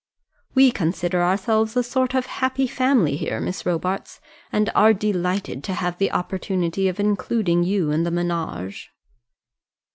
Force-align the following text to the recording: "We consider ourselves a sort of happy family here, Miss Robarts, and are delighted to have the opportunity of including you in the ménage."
"We 0.55 0.71
consider 0.71 1.21
ourselves 1.21 1.77
a 1.77 1.83
sort 1.83 2.15
of 2.15 2.25
happy 2.25 2.65
family 2.65 3.17
here, 3.17 3.39
Miss 3.39 3.67
Robarts, 3.67 4.19
and 4.51 4.71
are 4.73 4.95
delighted 4.95 5.63
to 5.65 5.73
have 5.73 5.99
the 5.99 6.11
opportunity 6.11 6.87
of 6.87 6.99
including 6.99 7.63
you 7.63 7.91
in 7.91 8.01
the 8.01 8.09
ménage." 8.09 8.87